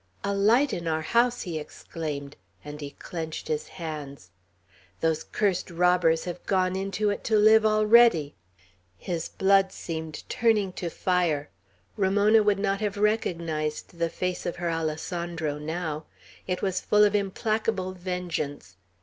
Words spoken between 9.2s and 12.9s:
blood seemed turning to fire. Ramona would not